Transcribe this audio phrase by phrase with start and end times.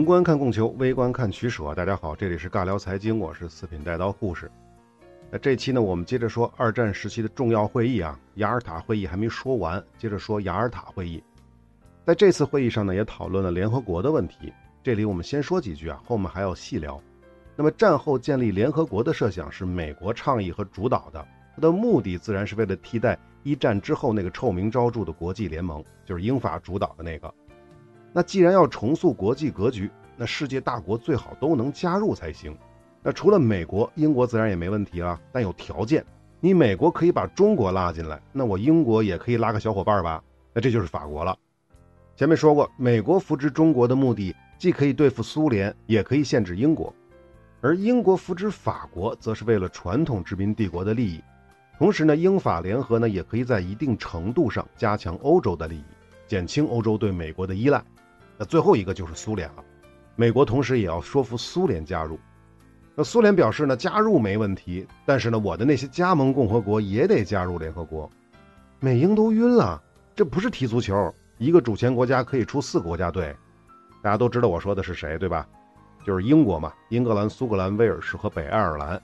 [0.00, 1.74] 宏观看供求，微观看取舍。
[1.74, 4.50] 大家好，这里是尬聊财经，我是四品带刀护士。
[5.30, 11.22] 那这期呢，我们接着说二战时期的重要会议啊，雅尔塔会议还没说完，接着说雅尔塔会议。
[12.02, 14.50] 在这次会议上呢，也讨论了联合国的问题。
[14.82, 16.98] 这里我们先说几句啊，后面还要细聊。
[17.54, 21.22] 那么战后建立联合国的设想是美国倡议和主导的，
[21.54, 27.34] 它的目的自然是为了替代一战之后那个臭名昭著的国际联盟，就是英法主导的那个。
[28.12, 32.56] 那既然要重塑国际格局，那世界大国最好都能加入才行。
[33.02, 36.04] 那除了美国，英国自然也没问题了，但有条件。
[36.40, 40.22] 你美国可以把中国拉进来，那我英国也可以拉个小伙伴吧？
[40.52, 41.36] 那这就是法国了。
[42.16, 46.92] 前面说过，美国扶植中国的目的，既可以对付苏联，也可以限制英国；
[47.60, 51.22] 而英国扶植法国，则是为了传统殖民帝国的利益。
[51.78, 55.84] 同时呢，英法联合呢，也可以在一定程度上加强欧洲的利益，
[56.26, 57.82] 减轻欧洲对美国的依赖。
[58.40, 59.62] 那最后一个就是苏联了，
[60.16, 62.18] 美国同时也要说服苏联加入。
[62.94, 68.10] 那苏联表示呢，加入没问题，但是呢，我的那些加盟共和国也得加入联合国。
[68.78, 69.78] 美英都晕了，
[70.16, 73.36] 这不是踢足球，一个主权国家可以出四个国家队。
[74.00, 75.46] 大家都知道我说的是谁，对吧？
[76.06, 78.98] 就是英国嘛，英格兰、苏格兰、威尔士和北爱尔兰。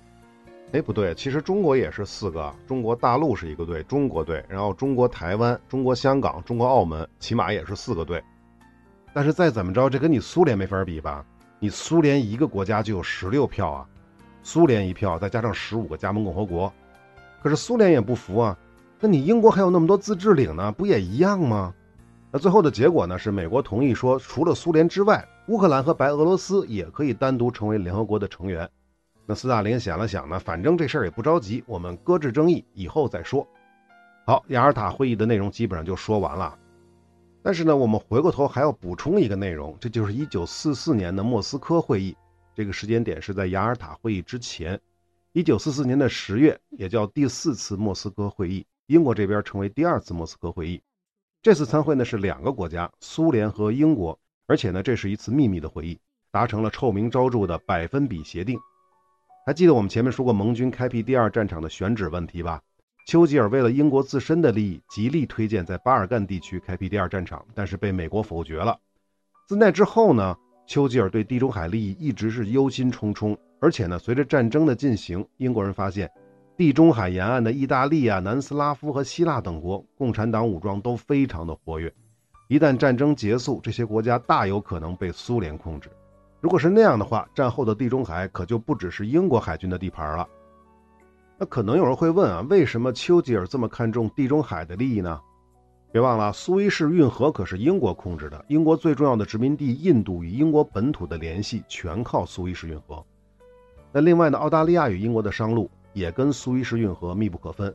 [0.72, 8.24] 哎，不对，其实中国也是四个，中国大陆是一个队，中国队，然后中国台湾、中国香港、中国澳门，起码也是四个队。
[9.16, 11.24] 但是再怎么着，这跟你苏联没法比吧？
[11.58, 13.88] 你苏联一个国家就有十六票啊，
[14.42, 16.70] 苏联一票再加上十五个加盟共和国，
[17.42, 18.54] 可是苏联也不服啊。
[19.00, 21.72] 那你英国还有那么多自治领呢，不也一样吗？
[22.30, 23.18] 那最后的结果呢？
[23.18, 28.68] 是美国同意说，除了苏联之外，乌克兰和白俄罗斯也可以单独成为联合国的成员。
[29.24, 33.48] 那斯大林想了想呢，反正这事儿也不着急，我们搁置争议，以后再说。
[34.26, 36.54] 好，雅尔塔会议的内容基本上就说完了。
[37.46, 42.16] 但是呢，我们回过头还要补充一个内容，这就是1944年的莫斯科会议。
[42.56, 44.80] 这个时间点是在雅尔塔会议之前
[45.34, 48.66] ，1944年的十月，也叫第四次莫斯科会议。
[48.88, 50.82] 英国这边成为第二次莫斯科会议。
[51.40, 54.18] 这次参会呢是两个国家，苏联和英国，
[54.48, 56.00] 而且呢这是一次秘密的会议，
[56.32, 58.58] 达成了臭名昭著的百分比协定。
[59.46, 62.60] 还记得我们前面说过盟军开辟第二战场的选址问题吧？
[63.06, 68.76] 丘吉尔为了英国自身的利益，极力推荐在巴尔干地区开辟第二战场，但是被美国否决了。
[69.46, 70.36] 自那之后呢，
[70.66, 73.38] 丘吉尔对地中海利益一直是忧心忡忡。
[73.60, 76.10] 而且呢，随着战争的进行，英国人发现
[76.56, 81.94] 地中海沿岸的意大利啊、南斯拉夫和希腊等国共产党武装都非常的活跃。
[82.48, 85.88] 一旦战争结束，这些国家大有可能被苏联控制。
[86.40, 90.28] 如果是那样的话，战后的地中海可就不只是英国海军的地盘了。
[91.38, 95.20] 那可能有人会问啊，为什么丘吉尔这么看重地中海的利益呢？
[95.92, 103.04] 别忘了，苏伊士运河可是英国控制的，英国最重要的殖民地印度与英国本土的联系全靠苏伊士运河。
[103.92, 107.74] 那另外呢，澳大利亚与英国的商路也跟苏伊士运河密不可分。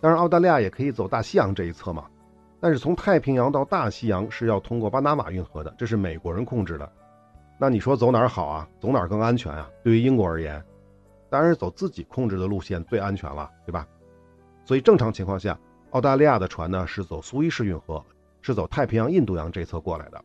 [0.00, 2.06] 当然，澳大利亚也可以走大西洋这一侧嘛，
[2.60, 6.90] 但是从太平洋到大西洋是要通过巴拿马运河的，这是美国人控制的。
[7.58, 8.68] 那你说走哪儿好啊？
[8.80, 9.68] 走哪儿更安全啊？
[9.84, 10.60] 对于英国而言？
[11.30, 13.86] 当然是走自己控制的路线最安全了，对吧？
[14.64, 15.58] 所以正常情况下，
[15.90, 18.04] 澳大利亚的船呢是走苏伊士运河，
[18.42, 20.24] 是走太平洋、印度洋这侧过来的。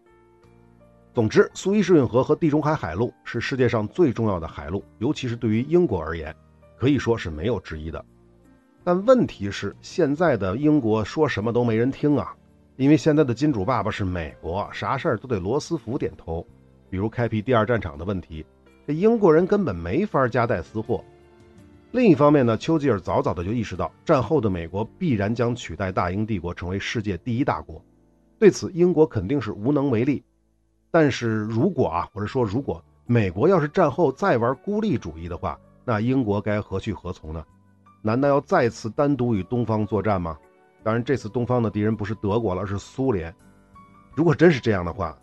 [1.13, 6.35] 总之，苏伊士运河和地中海海路是世界上最重要的海路，尤其是对于英国而言，
[6.77, 8.03] 可以说是没有之一的。
[8.83, 12.35] 但问题是，现在的英国说什么都没人听啊，
[12.75, 16.45] 因为现在的金主爸爸是美国，啥事儿都得罗斯福点头，
[16.89, 18.45] 比如开辟第二战场的问题。
[18.87, 21.03] 这英国人根本没法夹带私货。
[21.91, 27.83] 另一方面呢，丘吉尔早早的就意识到，战后的美国必然将取代大英帝国成为世界第一大国。
[28.37, 30.23] 对此，英国肯定是无能为力。
[30.91, 37.43] 但是如果啊，我是说，如果美国要是战后再玩孤立主义的话，那英国该何去何从呢？
[38.01, 40.37] 难道要再次单独与东方作战吗？
[40.83, 43.33] 当然，这次东方的敌人不是德国了，而是苏联。
[44.13, 45.17] 如果真是这样的话，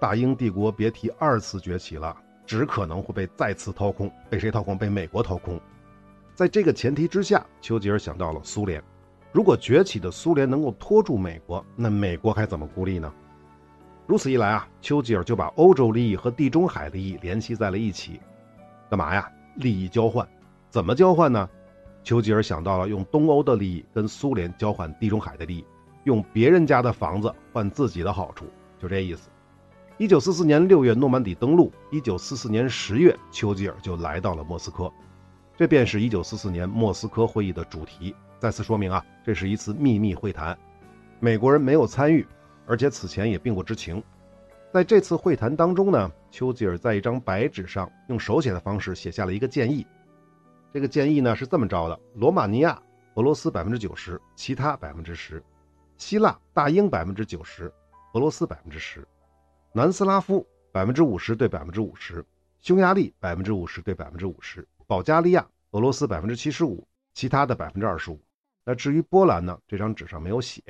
[0.00, 2.16] 大英帝国别提二次崛起了。
[2.46, 4.76] 只可能会被再次掏空，被谁掏空？
[4.76, 5.60] 被美国掏空。
[6.34, 8.82] 在这个前提之下，丘吉尔想到了苏联。
[9.32, 13.12] 如果崛起的苏联能够拖住美国，那美国还怎么孤立呢？
[14.06, 18.20] 如此一来啊，丘吉尔就把欧洲利益和地中海利益联系在了一起。
[18.90, 19.30] 干嘛呀？
[19.56, 20.28] 利益交换。
[20.70, 21.48] 怎么交换呢？
[22.02, 25.64] 丘吉尔想到了用东欧的利益跟苏联交换地中海的利益，
[26.04, 28.44] 用别人家的房子换自己的好处，
[28.78, 29.30] 就这意思。
[29.96, 31.72] 一九四四年六月，诺曼底登陆。
[31.92, 34.92] 一九四四年十月，丘吉尔就来到了莫斯科。
[35.56, 38.12] 这便是一九四四年莫斯科会议的主题。
[38.40, 40.58] 再次说明啊，这是一次秘密会谈，
[41.20, 42.26] 美国人没有参与，
[42.66, 44.02] 而且此前也并不知情。
[44.72, 49.86] 在这次会谈当中呢，丘吉尔在一张白纸上用手写的方式写下了一个建议。
[50.72, 52.82] 这个建议呢是这么着的：罗马尼亚、
[53.14, 55.38] 俄罗斯百分之九十，其他百分之十；
[55.98, 57.72] 希腊、大英百分之九十，
[58.14, 59.00] 俄罗斯百分之十；
[59.76, 62.24] 南斯拉夫百分之五十对百分之五十，
[62.60, 68.20] 匈牙利百分之五十对百分之五十，保加利亚、俄罗斯百分之七十五，其他的百分之二十五。
[68.64, 70.62] 那至于波兰呢，这张纸上没有写。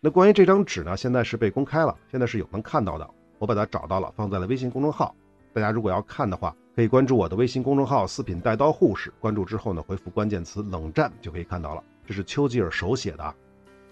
[0.00, 3.06] 那关于这张纸呢，现在是被公开了，现在是有能看到的。
[3.38, 5.14] 我把它找到了，放在了微信公众号。
[5.52, 9.12] 大家如果要看的话，可以关注我的微信公众号“四品带刀护士”。
[9.20, 11.84] 关注之后呢，回复关键词“冷战”就可以看到了。
[12.06, 13.34] 这是丘吉尔手写的，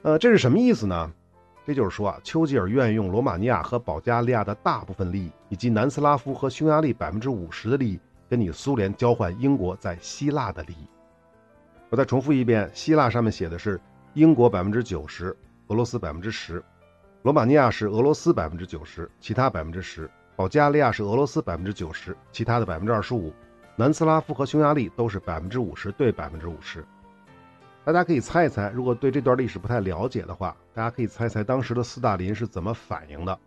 [0.00, 1.12] 呃，这是什么意思呢？
[1.68, 10.88] 这就是说啊，丘吉尔愿意用罗马尼亚和保加利亚的大部分利益，以及南斯拉夫和匈牙利百分之五十的利益，跟你苏联交换英国在希腊的利益。
[11.90, 13.78] 我再重复一遍，希腊上面写的是
[14.14, 15.36] 英国百分之九十，
[15.66, 16.64] 俄罗斯百分之十。
[17.20, 20.06] 罗马尼亚是俄罗斯百分之九十，其他百分之十；
[20.36, 23.30] 保加利亚是俄罗斯百分之九十，其他的百分之二十五；
[23.76, 26.82] 南斯拉夫和匈牙利都是百分之五十对百分之五十。
[27.88, 33.38] 大家可以猜一猜，如果对这段历史不太了解的话，大家可以猜猜当时的斯大林是怎么反应的。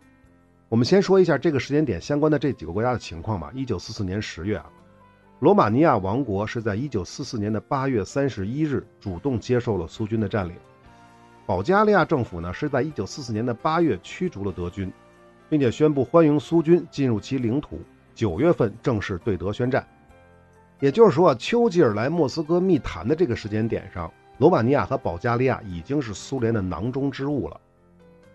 [0.67, 3.51] 我们先说一下这个时间点相关的这几个国家的情况吧。
[3.53, 4.65] 一九四四年十月啊，
[5.41, 10.55] 罗马尼亚王国是在一九四四年的八月三十一日主动接受了苏军的占领。
[11.45, 14.91] 保加利亚政府呢是在1944年的8月驱逐了德军，
[15.51, 17.79] 并且宣布欢迎苏军进入其领土。
[18.15, 19.87] 九月份正式对德宣战。
[20.79, 24.11] 也就是说，丘吉尔来莫斯科密谈的这个时间点上，
[24.41, 27.61] 罗马尼亚和保加利亚已经是苏联的囊中之物了。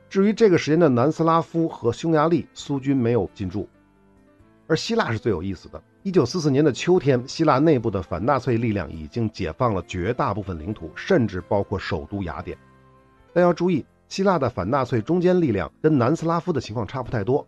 [0.09, 3.69] 至于这个时间的南斯拉夫和匈牙利，苏军没有进驻。
[4.69, 5.83] 而希腊是最有意思的。
[6.05, 12.57] 1944年的秋天，希腊内部的反纳粹力量已经解放了绝大部分领土，甚至包括首都雅典。
[13.33, 17.45] 但要注意，希腊的反纳粹中间力量跟南斯拉夫的情况差不太多，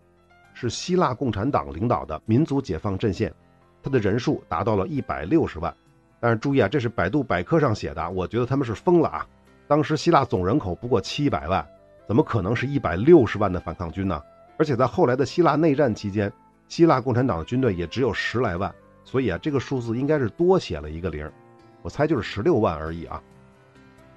[0.52, 3.32] 是希腊共产党领导的民族解放阵线，
[3.84, 5.72] 它的人数达到了一百六十万。
[6.20, 9.26] 但是注意啊，这是百度百科上写的，我觉得他们是疯了啊！
[9.67, 11.67] 当时希腊总人口不过七百万，
[12.06, 14.20] 怎么可能是一百六十万的反抗军呢？
[14.56, 16.32] 而且在后来的希腊内战期间，
[16.69, 18.75] 希腊共产党的军队也只有十来万，
[19.05, 21.31] 所以啊，这个数字应该是多写了一个零，
[21.82, 23.23] 我猜就是十六万而已啊。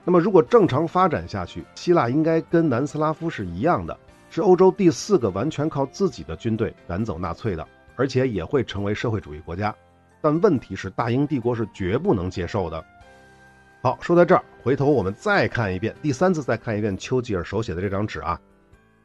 [0.04, 3.96] 那么，如果正常发展下去，希腊应该跟南斯拉夫是一样的，
[4.32, 9.76] 是欧洲第四个完全靠自己的军队赶走纳粹的，而且也会成为社会主义国家。
[10.22, 12.84] 但问题是，大英帝国是绝不能接受的。
[13.82, 18.40] 好，说到这儿，回头我们再看一遍，第三次再看一遍丘吉尔手写的这张纸啊。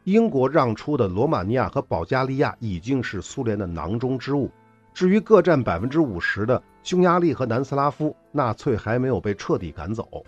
[0.05, 4.51] 英国让出的罗马尼亚和保加利亚已经是苏联的囊中之物，
[4.95, 10.25] 至于各占百分之五十的匈牙利和南斯拉夫，纳粹还没有被彻底赶走。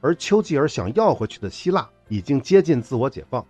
[0.00, 3.44] 而丘吉尔想要回去的希腊已经接近自我解放，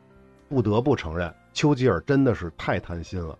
[0.48, 3.38] 不得不承认，丘吉尔真的是太贪心了。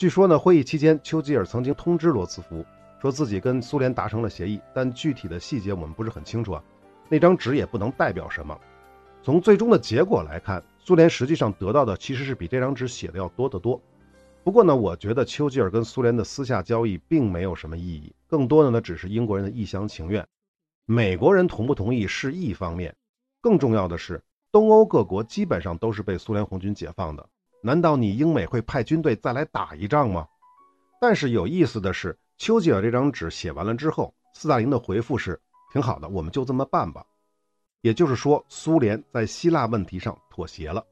[0.00, 2.64] 据说呢，会议期间，丘吉尔曾经通知罗斯福，
[3.02, 6.64] 说自己跟苏联达成了协议，但具体的细节我们不是很清楚啊。
[7.10, 8.58] 那张纸也不能代表什么。
[9.22, 13.78] 从最终的结果来看，苏联实际上得到的其实是比这张纸写的要多得多。
[14.42, 20.26] 不过呢，我觉得丘吉尔跟苏联的私下交易并没有什么意义，更多的呢只是英国人的一厢情愿。
[20.86, 22.96] 美国人同不同意是一方面，
[23.42, 27.28] 更重要的是，东欧各国基本上都是被苏联红军解放的。
[27.62, 30.26] 难道你英美会派军队再来打一仗吗？
[31.00, 35.40] 但是有意思的是，丘吉尔这张纸写完了之后，斯大林的回复是：
[35.72, 37.04] 挺好的，我们就这么办吧。
[37.82, 40.84] 也就是说，苏联在希腊问题上妥协了。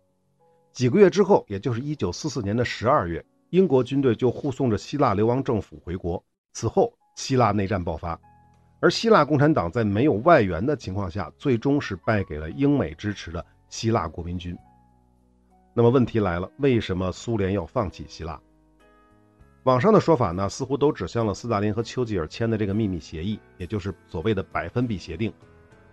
[0.72, 6.22] 几个月之后，也就是1944年的12月，英国军队就护送着希腊流亡政府回国。
[6.52, 8.18] 此后，希腊内战爆发。
[8.80, 14.56] 而希腊共产党在没有外援的情况下，最终是败给了英美支持的希腊国民军。
[15.78, 18.40] 那么问题来了，为什么苏联要放弃希腊？
[19.62, 25.32] 网上的说法呢，似乎都指向了斯大林和丘吉尔签的这个秘密协议，也就是所谓的百分比协定。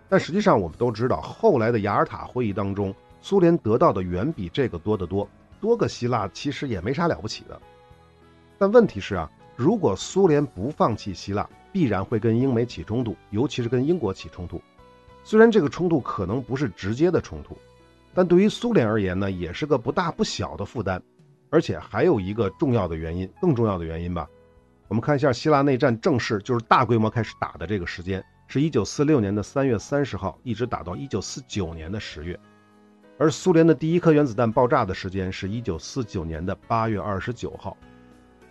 [0.08, 5.28] 但实际上，我们都知道，后来的雅尔塔会议当中，苏联得到的远比这个多得多。
[5.60, 7.62] 多个希腊其实也没啥了不起的。
[8.58, 14.60] 但问题是啊，如果苏联不放弃希腊，必然会跟英美起冲突，尤其是跟英国起冲突。
[15.22, 17.56] 虽然这个冲突可能不是直接的冲突，
[18.16, 21.00] 但对于苏联而言呢，也是个不大不小的负担。
[21.50, 24.26] 而且还有一个重要的原因，更重要的原因吧。
[24.88, 32.38] 我们看一下希腊内战正式就是大规模开始打的这个时间，是一九四六年的三月三十号，一直打到一九四九年的十月。
[33.18, 37.76] 而苏联的第一颗原子弹爆炸的时间是一九四九年的八月二十九号。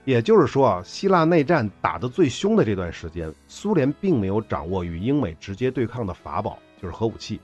[0.05, 7.41] 也就是说啊，希腊内战打得最凶的这段时间，苏联并没有掌握与英美直接对抗的法宝，就是核武器。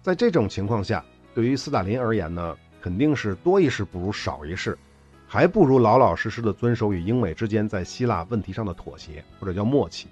[0.00, 4.76] 在这种情况下，对于斯大林而言呢，肯定是多一事不如少一事，
[5.26, 10.08] 还不如老老实实的遵守与英美之间在希腊问题上的妥协，或者叫默契。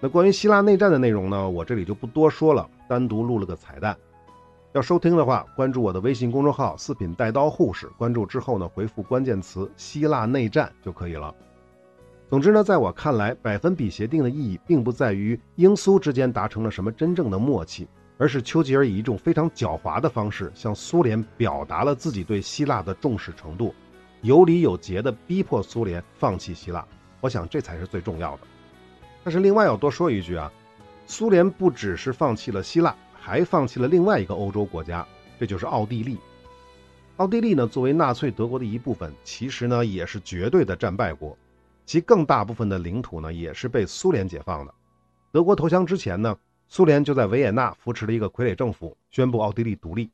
[0.00, 3.96] 那关于希腊内战的内容呢，我这里就不多说了，单独录了个彩蛋。
[4.72, 11.34] 要收听的话，关注我的微信公众号“四品带刀护士”，关注之后呢，回复关键词“希腊内战”就可以了。
[12.30, 17.86] 总之呢，在我看来，百分比协定的意义并不在于英苏之间达成了什么真正的默契，
[18.22, 23.74] 而是丘吉尔以一种非常狡猾的方式向苏联表达了自己对希腊的重视程度，
[24.20, 26.86] 有理有节地逼迫苏联放弃希腊。
[27.20, 28.42] 我想这才是最重要的。
[29.24, 30.52] 但是另外要多说一句啊，
[31.04, 32.94] 苏联不只是放弃了希腊。
[33.12, 35.04] 还放弃了另外一个欧洲国家，
[35.40, 36.16] 这就是奥地利。
[37.16, 41.36] 奥地利呢，作为纳粹德国的一部分，其实呢也是绝对的战败国，
[41.84, 44.72] 其更大部分的领土呢也是被苏联解放的。
[45.32, 46.36] 德国投降之前呢，
[46.74, 50.10] 苏联就在维也纳扶持了一个傀儡政府，宣布奥地利独立。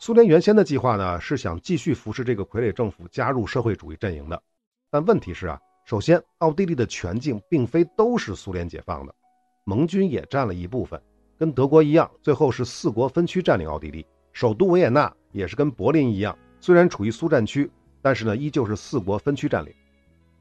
[0.00, 4.42] 苏联原先的计划呢是想继续扶持这个傀儡政府加入社会主义阵营的，
[4.90, 9.14] 但问题是啊，首先奥地利的全境并非都是苏联解放的，
[9.62, 11.00] 盟军也占了一部分。
[11.38, 17.70] 跟德国一样，最后是四国分区占领奥地利，首都维也纳也是跟柏林一样，虽然处于苏战区，
[18.02, 19.72] 但是呢依旧是四国分区占领。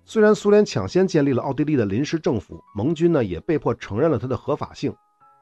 [0.06, 4.92] 虽然苏联抢先建立了奥地利的临时政府，盟军呢也被迫承认了它的合法性，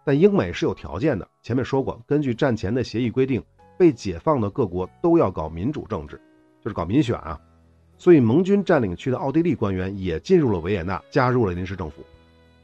[0.05, 1.27] 但英美是有条件的。
[1.41, 3.43] 前面说过，根据战前的协议规定，
[3.77, 6.19] 被解放的各国都要搞民主政治，
[6.61, 7.39] 就是搞民选啊。
[7.97, 12.03] 所以盟军占领区的奥地利官员也进入了维也纳，加入了临时政府。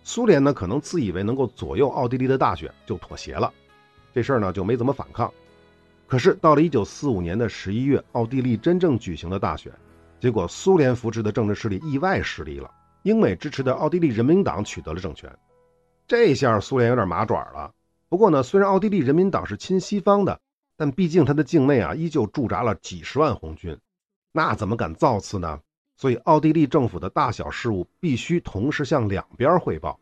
[0.03, 3.53] 苏联呢，可能自以为能够左右奥地利的大选，就妥协了。
[4.13, 5.31] 这事儿呢，就没怎么反抗。
[6.07, 9.71] 可是到了1945年的11月，奥地利真正举行了大选，
[10.19, 12.69] 结果苏联扶持的政治势力意外失利了，
[13.03, 15.31] 英美支持的奥地利人民党取得了政权。
[16.09, 17.71] 这下苏联有点麻爪了。
[18.09, 20.41] 不过呢，虽然奥地利人民党是亲西方的，
[20.75, 23.77] 但毕竟它的境内啊，依旧驻扎了几十万红军，
[24.31, 25.59] 那怎么敢造次呢？
[25.95, 29.99] 所以，奥地利政府的大小事务必须同时向两边汇报。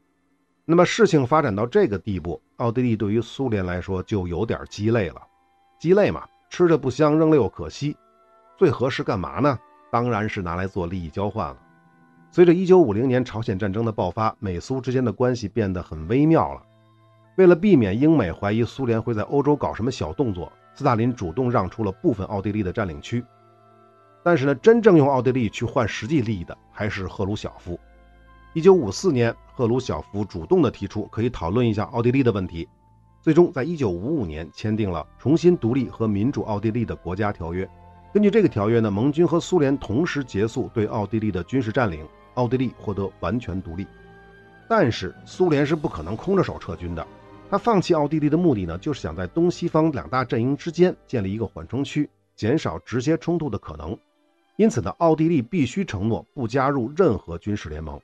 [0.64, 5.22] 那么，事情发展到这个地步，奥地利对于苏联来说就有点鸡肋了。
[5.78, 7.98] 鸡肋嘛，吃着不香，扔了又可惜，
[8.58, 9.60] 最合适干嘛呢？
[9.92, 11.58] 当然是拿来做利益交换了。
[12.30, 16.62] 随着1950年朝鲜战争的爆发，美苏之间的关系变得很微妙了。
[17.38, 23.24] 为了避免英美怀疑苏联会在欧洲搞什么小动作，斯大林主动让出了部分奥地利的占领区。
[24.24, 27.80] 但是呢，真正用奥地利去换实际利益的还是赫鲁晓夫。
[28.54, 32.68] 一九五四年，赫鲁晓夫主动的提出可以讨论一下奥地利的问题，
[33.22, 37.68] 最终在一九五五年签订了重新独立和民主奥地利的国家条约。
[38.18, 43.86] 根据这个条约呢，盟军和苏联同时结束对奥地利的军事占领，奥地利获得完全独立。
[44.68, 47.08] 但是苏联是不可能空着手撤军的，
[47.48, 53.96] 他放弃奥地利的目的呢，就是想在东西方两大阵营之间建立一个缓冲区，减少直接冲突的可能。
[54.56, 58.02] 因此呢，奥地利必须承诺不加入任何军事联盟。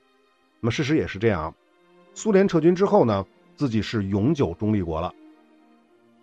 [0.60, 1.52] 那么事实也是这样，
[2.14, 5.12] 苏联撤军之后呢，自己是永久中立国了。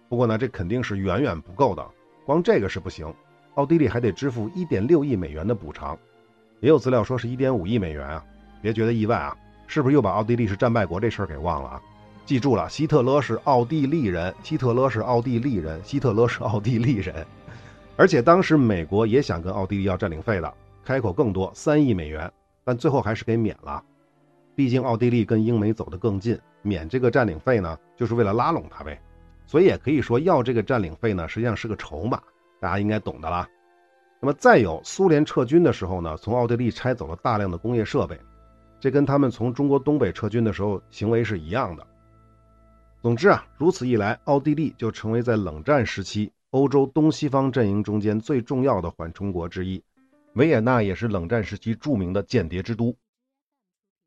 [0.07, 1.85] 不过呢，这肯定是远远不够的，
[2.25, 3.13] 光这个是不行，
[3.55, 5.97] 奥地利还得支付1.6亿美元的补偿，
[6.59, 8.23] 也有资料说是1.5亿美元啊。
[8.61, 9.35] 别觉得意外啊，
[9.67, 11.81] 是不是又把奥地利是战败国这事儿给忘了啊？
[12.25, 17.25] 记住了，希特勒是奥地利人，希特勒是奥地利人，希特勒是奥地利人。
[17.97, 20.53] 而且当时美国也想跟奥地利要占领费的，
[20.85, 22.31] 开口更多三亿美元，
[22.63, 23.83] 但最后还是给免了。
[24.55, 29.01] 毕竟奥地利跟英美走得更近，免这个占领费呢，就是为了拉拢他呗。
[29.47, 32.21] 所以也可以说要这个占领费呢，实际上是个筹码，
[32.61, 33.49] 大家应该懂的啦。
[34.21, 38.17] 那么再有，苏联撤军的时候呢，从奥地利拆走了大量的工业设备，
[38.79, 41.85] 这跟他们从中国东北撤军的时候行为是一样的。
[43.01, 46.31] 总之啊，如此一来，奥地利就成为在冷战时期。
[46.51, 49.81] 欧洲东西方阵营中间最重要的缓冲国之一，
[50.33, 52.93] 维也纳也是冷战时期著名的间谍之都。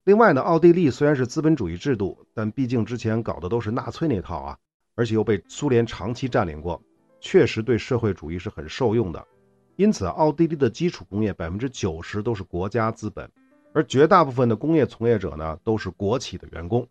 [0.04, 4.58] 另外呢，奥地利虽然是资本主义制度，但毕竟之前搞的都是纳粹那套啊，
[4.94, 6.82] 而且又被苏联长期占领过，
[7.24, 9.26] 确实对社会主义是很受用的。
[9.76, 13.28] 因此，奥地利的基础工业百分之九十都是国家资本，
[13.72, 16.86] 而绝大部分的工业从业者呢都是国企的员工。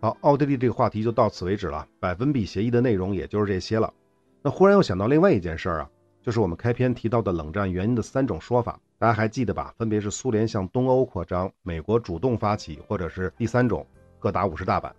[0.00, 3.92] 好，奥地利这个话题就到此为止了，百分比协议的内容也就是这些了。
[4.40, 5.90] 那忽然又想到另外一件事儿啊，
[6.22, 9.74] 就是我们开篇提到的冷战原因的三种说法，大家还记得吧？
[9.76, 13.86] 分别是苏联向东欧扩张、美国主动发起，或者是第三种
[14.18, 14.96] 各打五十大板。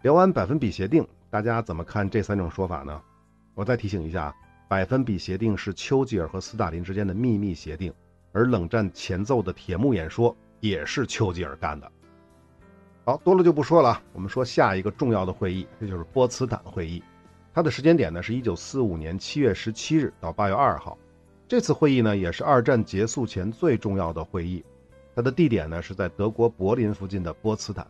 [0.00, 3.00] 聊完百分比协定，大家怎么看这三种说法呢？
[3.54, 4.34] 我再提醒一下，
[4.68, 7.92] 百分比协定是丘吉尔和斯大林之间的秘密协定，
[8.32, 11.90] 而冷战前奏的铁幕演说也是丘吉尔干的。
[13.04, 17.02] 好多了就不说了，我们说下一个重要的会议，这就是波茨坦会议。
[17.52, 20.96] 它的时间点呢是一九四五年七月十七日到八月二号。
[21.48, 24.64] 这次会议呢也是二战结束前最重要的会议。
[25.16, 27.84] 它的地点呢是在德国柏林附近的波茨坦。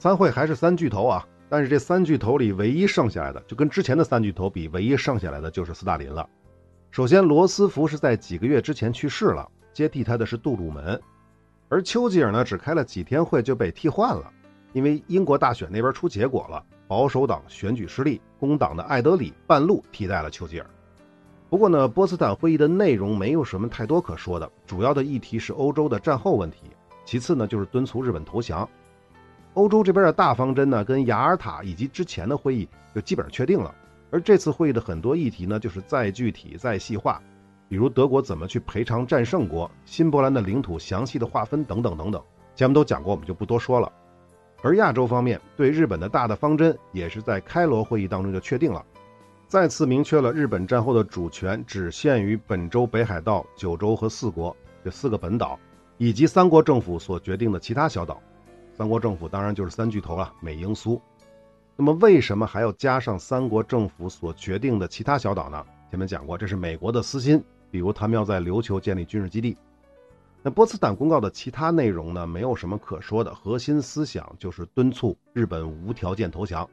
[0.00, 6.26] 参会还是三巨头啊，但是这三巨头里唯一剩下来的，就跟之前的三巨头比，唯一剩下来的就是斯大林了。
[6.92, 11.00] 首先，罗斯福是在几个月之前去世了，接替他的是杜鲁门，
[11.68, 14.32] 而丘吉尔呢只开了几天会就被替换了，
[14.72, 20.66] 因为英国大选那边出结果了，保守党选举失利，工党的艾德里半路替代了丘吉尔。
[21.48, 26.58] 不过呢，波茨坦会议的内容没有什么太多可说的，主要的议题是欧洲的战后问题，
[27.04, 28.68] 其次呢就是敦促日本投降。
[29.54, 33.74] 欧洲这边的大方针呢，跟雅尔塔以及之前的会议就基本上确定了。
[34.10, 37.20] 而这次会议的很多议题呢，就是再具体、再细化，
[37.68, 42.22] 比如德国怎么去赔偿战胜国、新波兰的领土详细的划分等等等等，
[42.54, 43.90] 前面都讲过，我们就不多说了。
[44.62, 48.84] 而亚洲方面对日本的大的方针，也是在开罗会议当中就确定了，
[49.48, 55.58] 再次明确了日本战后的主权只限于本州、北海道、九州和四国这四个本岛，
[55.98, 58.20] 以及三国政府所决定的其他小岛。
[58.80, 60.98] 三国政府当然就是三巨头了，美英苏。
[61.76, 65.62] 那么为什么还要加上三国政府所决定的其他小岛呢？
[65.90, 69.54] 前面讲过，这是美国的私心，比如他们要在琉球建立军事基地。
[70.42, 72.26] 那波茨坦公告的其他内容呢？
[72.26, 76.66] 没有什么可说的，核心思想就是敦促日本无条件投降。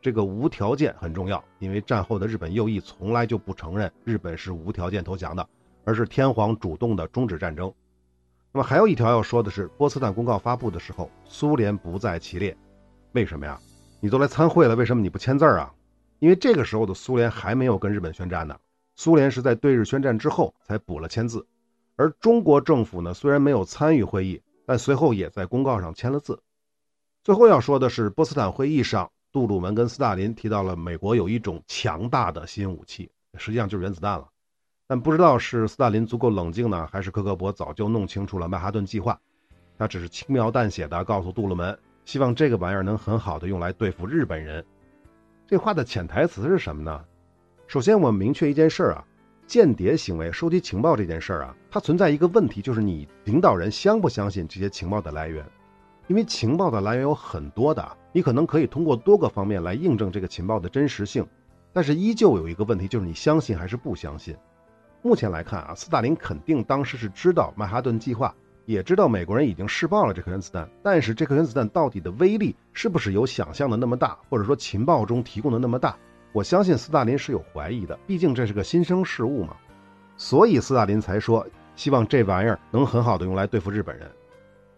[0.00, 5.48] 这个无条件很重要，因为战后的日本右翼从来就不承认日本是无条件投降的，
[5.84, 7.72] 而是天皇主动的终止战争。
[8.54, 12.54] 那么还有一条要说的是，波茨坦公告发布的时候，苏联不在其列，
[13.12, 13.58] 为什么呀？
[14.00, 15.72] 你都来参会了，为什么你不签字啊？
[16.18, 18.58] 因为这个时候的苏联还没有跟日本宣战呢，
[18.94, 21.46] 苏联是在对日宣战之后才补了签字，
[21.96, 26.38] 而中国政府呢，虽然没有参与会议，但随后也在公告上签了字。
[27.24, 34.28] 最后要说的是，波茨坦会议上，杜鲁门跟斯大林提到了美国有一种强大的新武器，实际上就是原子弹了。
[34.92, 39.18] 但不知道是斯大林足够冷静呢，还是克格勃早就弄清楚了曼哈顿计划。
[39.78, 44.62] 他只是轻描淡写的告诉杜鲁门，希望这个玩意儿能很好的用来对付日本人。
[45.46, 47.02] 这话的潜台词是什么呢？
[47.66, 49.04] 首先，我们明确一件事儿啊，
[49.46, 55.42] 间谍行为、收集情报这件事儿啊，它存在一个问题，就是你领导人相不相信这些情报的来源？
[56.08, 61.26] 因为情报的来源有很多的，你可能可以通过多个方面来印证这个情报的真实性，
[61.72, 64.36] 但是依旧有一个问题，就是你相信还是不相信？
[65.02, 68.32] 目前来看啊，斯大林肯定当时是知道曼哈顿计划，
[68.66, 75.96] 也知道美国人已经试爆了这颗原子弹，但是这颗原子弹到底的威力是不是有想象的那么大，或者说情报中提供的那么大？
[76.32, 79.56] 我相信斯大林是有怀疑的，毕竟这是个新生事物嘛。
[80.16, 84.08] 所以斯大林才说希望这玩意儿能很好的用来对付日本人。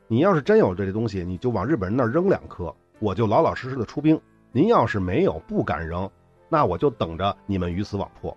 [0.09, 4.19] 你要是真有这些东西，你就往日本人那儿扔两颗，我就老老实实的出兵。
[4.53, 6.11] 您要是没有，不敢扔，
[6.49, 8.35] 那我就等着你们鱼死网破。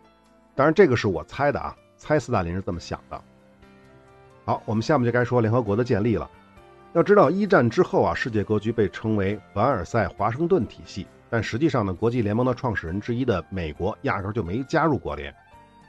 [0.58, 3.24] 当然，这个是我猜的啊，猜斯大林是这么想的。
[4.44, 6.28] 好，我们下面就该说联合国的建立了。
[6.94, 15.32] 要知道，一战之后啊，世界格局被称为凡尔赛华盛顿体系，但实际上呢，国际联盟的创始人之一的美国压根就没加入国联，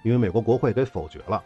[0.04, 1.42] 因为美国国会给否决了。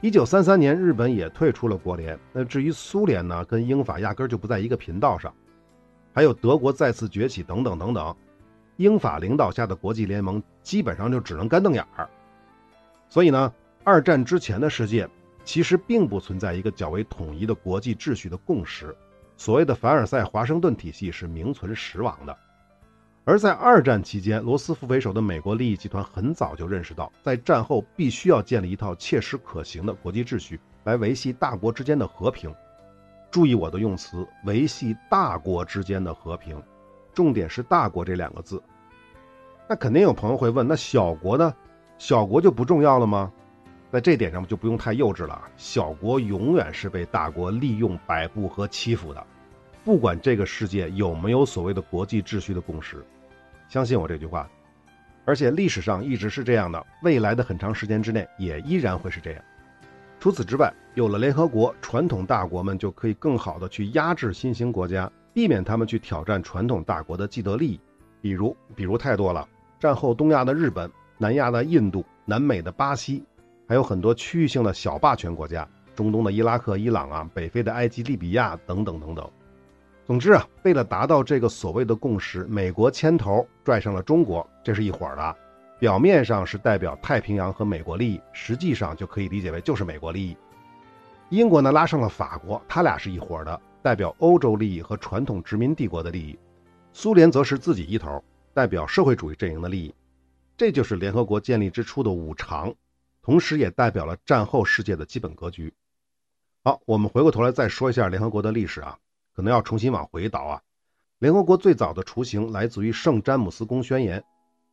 [0.00, 2.18] 一九三三年，日本也退出了国联。
[2.32, 5.30] 那至于苏联呢，跟英法压根就不在一个频道上。
[6.14, 8.16] 还有德国再次崛起等等等等，
[8.76, 12.08] 英法领导下的国际联盟基本上就只能干瞪眼儿。
[13.08, 13.52] 所以呢，
[13.84, 15.08] 二战之前的世界
[15.44, 18.94] 其实并不存在一个较为统一的国际秩序的共识。
[19.36, 22.36] 所谓的凡尔赛华盛顿体系是名存实亡的。
[23.24, 32.54] 而在二战期间，罗斯福为首的美国利益集团很早就认识到，在战后必须要建立一套切实可行的国际秩序，来维系大国之间的和平。
[33.28, 36.62] 注意我的用词，维系大国之间的和平，
[37.12, 38.62] 重点是“大国”这两个字。
[39.68, 41.52] 那肯定有朋友会问，那小国呢？
[41.98, 43.32] 小国就不重要了吗？
[43.90, 45.40] 在这点上就不用太幼稚了。
[45.56, 49.26] 小国永远是被大国利用、摆布和欺负的，
[49.84, 53.02] 不管这个世界有没有所谓的国际秩序的共识，
[53.68, 54.48] 相信我这句话。
[55.24, 59.42] 而且历史上一直是这样的，未来的很长时间之内也依然会是这样。
[60.20, 67.80] 除此之外，有了联合国，传统大国们就可以更好的去压制新兴国家，避免他们去挑战传统大国的既得利益。
[68.20, 69.48] 比如，比如太多了，
[69.80, 70.90] 战后东亚的日本。
[71.18, 73.24] 南亚的印度、南美的巴西，
[73.66, 79.30] 还有很多区域性的小霸权国家，中东的伊拉克、伊朗啊，北非的埃及、利比亚等等等等。
[80.04, 85.36] 总之啊，为了达到这个所谓的共识，美国牵头拽上了中国，这是一伙的。
[85.78, 90.36] 表面上是代表太平洋和美国利益，实际上就可以理解为就是美国利益。
[91.30, 96.38] 英国呢拉上了法国，他俩是一伙的，代表欧洲利益和传统殖民帝国的利益。
[96.92, 98.22] 苏联则是自己一头，
[98.54, 99.94] 代表社会主义阵营的利益。
[100.56, 102.74] 这就是联合国建立之初的五常，
[103.22, 105.74] 同时也代表了战后世界的基本格局。
[106.64, 108.98] 好，我们回过头来再说一下联合国的历史啊，
[109.34, 110.62] 可能要重新往回倒啊。
[111.18, 114.24] 联合国最早的雏形来自于圣詹姆斯宫宣言，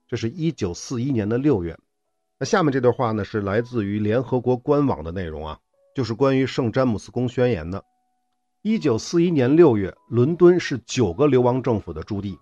[0.08, 1.78] 这是一九四一年的六月。
[2.39, 5.60] 那下面这段话呢，是来自于联合国官网的内容啊，
[5.93, 7.84] 就是关于圣詹姆斯宫宣言的。
[8.62, 12.39] 一九四一年六月，伦敦是九个流亡政府的驻地。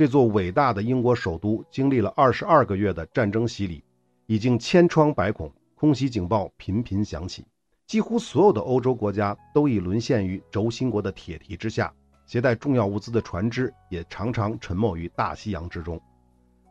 [0.00, 3.84] 这座伟大的英国首都经历了二十二个月的战争洗礼，
[4.24, 7.44] 已经千疮百孔，空袭警报频频响起，
[7.86, 11.92] 几乎所有的欧洲国家都已沦陷于轴心国的铁蹄之下。
[12.24, 16.00] 携带重要物资的船只也常常沉没于大西洋之中。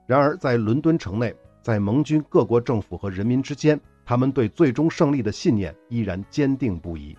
[0.07, 7.15] 然而，在伦敦城内，在盟军各国政府和人民之间，他们对最终胜利的信念依然坚定不移。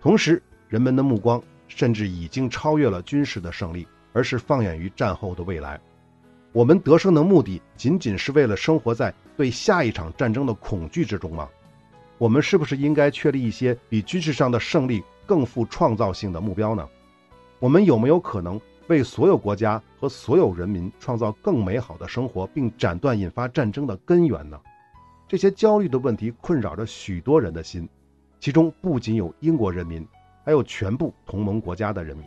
[0.00, 5.78] 同时，人们的目光甚至已经超越了军事的胜利，而是放眼于战后的未来。
[6.52, 11.46] 我们得胜的目的仅仅是为了生活在对下一场战争的恐惧之中吗？
[12.16, 16.88] 我们是不是应该确立一些比军事上的胜利更富创造性的目标呢？
[17.58, 24.58] 我们有没有可能为所有国家和所有人民创造更美好的生活，并斩断引发战争的根源呢？
[25.28, 27.86] 这些焦虑的问题困扰着许多人的心，
[28.40, 30.08] 其中不仅有英国人民，
[30.42, 32.26] 还有全部同盟国家的人民。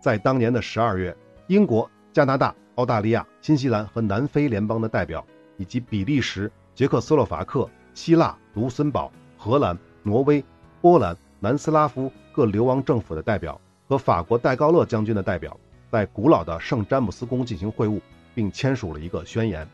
[0.00, 10.44] 在当年的十二月，英国、加拿大、澳大利亚、新西兰和南非联邦的代表，以及比利时、捷克斯洛伐克、希腊、卢森堡、荷兰、挪威、
[10.80, 13.60] 波兰、南斯拉夫各流亡政府的代表。
[13.88, 15.58] 和法国戴高乐将军的代表
[15.90, 17.98] 在古老的圣詹姆斯宫进行会晤，
[18.34, 19.66] 并签署了一个宣言。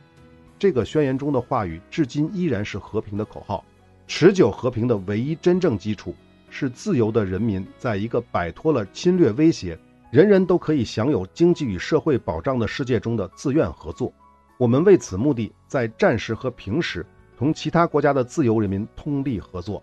[0.57, 3.65] 这个宣言中的话语至今依然是和平的口号。
[4.07, 6.15] 持久和平的唯一真正基础
[6.49, 9.77] 是自由的人民在一个摆脱了侵略威胁、
[10.15, 14.13] 人人都可以享有经济与社会保障的世界中的自愿合作。
[14.59, 17.05] 我们为此目的在战时和平时
[17.37, 19.83] 同其他国家的自由人民通力合作。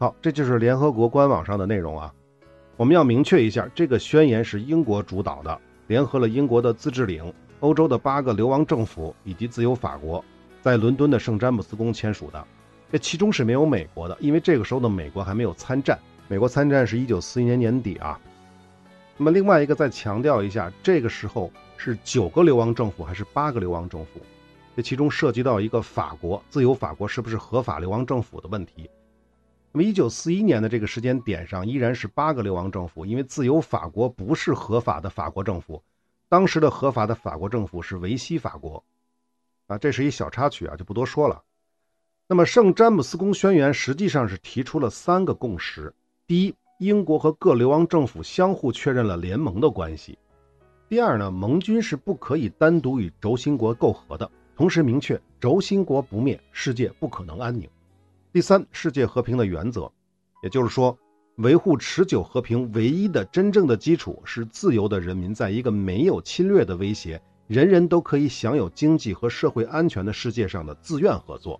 [0.00, 2.12] 好，这就是联合国官网上的内容啊。
[2.76, 10.24] 我们要明确一下，这个宣言是英国主导的，联合了英国的自治领、欧洲的八个流亡政府以及自由法国，
[10.60, 12.44] 在伦敦的圣詹姆斯宫签署的。
[12.90, 15.96] 这其中是没有美国的，因为这个时候的美国还没有参战。
[16.26, 18.18] 美国参战是一九四一年年底啊。
[19.18, 24.20] 那么另外一个再强调一下，这个时候是九个流亡政府还是八个流亡政府？
[24.76, 28.90] 这其中涉及到一个法国自由法国是不是合法流亡政府的问题。
[29.72, 35.82] 那么，一九四一年的这个时间点上，依然是八个流亡政府，因为自由法国不是合法的法国政府，
[36.28, 38.84] 当时的合法的法国政府是维希法国，
[39.66, 41.42] 啊，这是一小插曲啊，就不多说了。
[42.28, 45.94] 那么，圣詹姆斯宫宣言实际上是提出了三个共识：
[46.26, 50.12] 第一，英国和各流亡政府相互确认了联盟的关系；
[50.90, 57.66] 第二呢，盟军是不可以单独与轴心国媾和的，同时明确轴心国不灭，世界不可能安宁。
[58.30, 59.90] 第三，世界和平的原则，
[60.42, 60.94] 也就是说，
[61.36, 71.58] 维护持久和平唯一的真正的基础是自由的人民在一个没有侵略的威胁、人人都可以享有经济和社会安全的世界上的自愿合作。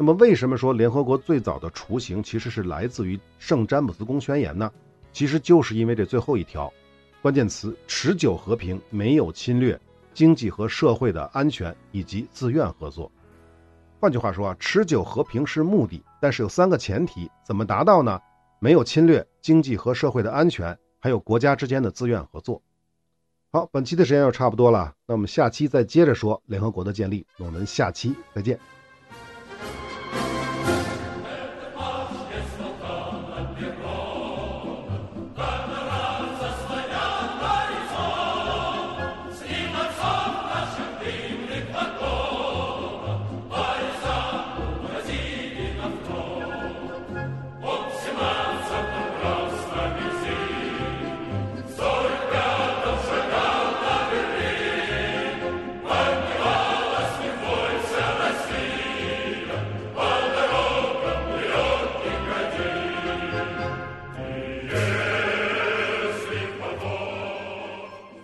[0.00, 4.72] 那么，为什么说联合国最早的雏形其实是来自于圣詹姆斯宫宣言呢？
[5.12, 6.72] 其实就是因为这最后一条，
[7.20, 9.78] 关键词：持久和平、没有侵略、
[10.14, 13.12] 经济和社会的安全以及自愿合作。
[14.00, 18.18] 换句话说啊，持久和平是目的，但是有三个前提，怎么达到呢？
[18.58, 22.62] 没有侵略，经济和社会的安全，还有国家之间的自愿合作。
[23.52, 27.26] 好，本期的时间又差不多了，那我们下期再接着说联合国的建立。
[27.36, 28.58] 我们下期再见。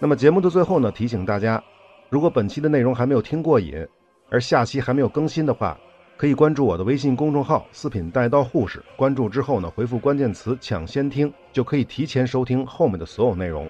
[0.06, 1.60] 那么节目的最后呢，提醒大家，
[2.08, 3.84] 如果本期的内容还没有听过瘾，
[4.30, 5.76] 而下期还没有更新的话，
[6.16, 8.80] 可以关注我的微信公众号“四品带刀护士”。
[8.96, 13.68] 关注之后呢，回复关键词“抢先听”，就可以提前收听后面的所有内容。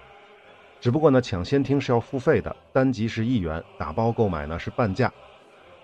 [0.79, 5.11] 只不过呢，抢先听是要付费的，单集是一元，打包购买呢是半价。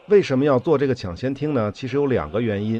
[0.06, 1.72] 为什么要做这个抢先听呢？
[1.72, 2.80] 其实有两个原因。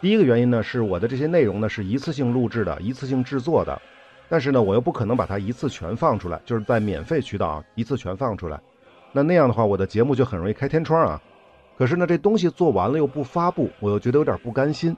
[0.00, 3.80] 第一个原因呢，是我的这些内容呢是一次性录制的，一次性制作的。
[4.28, 8.60] 但是呢，我又不可能把它一次全放出来，就是在免费渠道啊，一次全放出来。
[9.12, 11.20] 那那样的话，我的节目就很容易开天窗啊。
[11.78, 14.96] 可是呢，这东西做完了又不发布，我又觉得有点不甘心，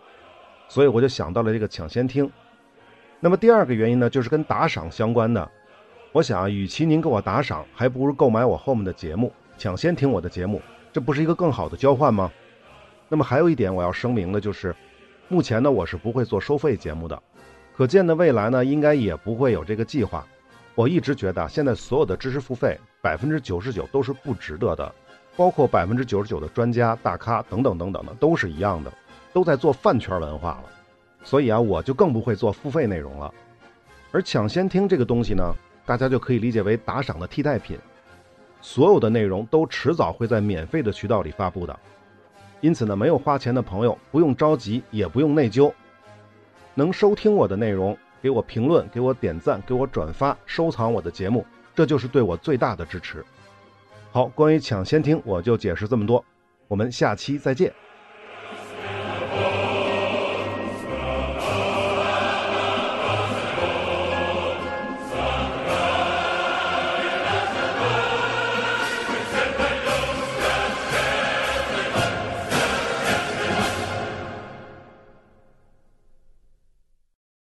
[0.68, 2.30] 所以我就想到了这个抢先听。
[3.20, 5.48] 那么第二个原因呢，就是跟打赏相关的。
[6.12, 10.62] 我想啊，与其您给我打赏，还不如购买我后面的节目，抢先听我的节目，
[10.92, 12.32] 这不是一个更好的交换吗？
[13.08, 14.74] 那么还有一点我要声明的就是，
[15.28, 17.22] 目前呢我是不会做收费节目的，
[17.78, 20.26] 可见的未来呢应该也不会有这个计划。
[20.74, 24.92] 我一直觉得现在所有的知识付费，百分之九十九都是不值得的。
[25.36, 28.92] 包括百分之九十九的专家、大咖等等等等的，都是一样的，
[29.32, 30.64] 都在做饭圈文化了。
[31.22, 33.32] 所以啊，我就更不会做付费内容了。
[34.10, 35.54] 而抢先听这个东西呢，
[35.86, 37.78] 大家就可以理解为打赏的替代品。
[38.60, 41.78] 所有的内容都迟早会在免费的渠道里发布的，
[42.60, 45.72] 因此呢，没有花钱的朋友不用着急，也不用内疚。
[46.78, 53.24] 能收听我的内容，给我评论，给我点赞，给我转发，收藏我的节目，这就是对我最大的支持。
[54.12, 56.24] 好，关于抢先听，我就解释这么多，
[56.68, 57.74] 我们下期再见。